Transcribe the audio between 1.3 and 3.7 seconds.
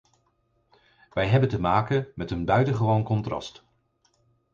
te maken met een buitengewoon contrast.